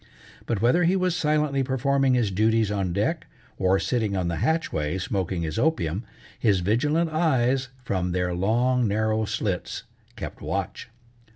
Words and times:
But 0.47 0.63
whether 0.63 0.83
he 0.83 0.95
was 0.95 1.15
silently 1.15 1.61
performing 1.61 2.15
his 2.15 2.31
duties 2.31 2.71
on 2.71 2.91
deck, 2.91 3.27
or 3.59 3.77
sitting 3.77 4.17
on 4.17 4.29
the 4.29 4.37
hatchway 4.37 4.97
smoking 4.97 5.43
his 5.43 5.59
opium, 5.59 6.03
his 6.39 6.61
vigilant 6.61 7.11
eyes 7.11 7.67
from 7.83 8.11
their 8.11 8.33
long, 8.33 8.87
narrow 8.87 9.25
slits 9.25 9.83
kept 10.15 10.41
watch. 10.41 10.89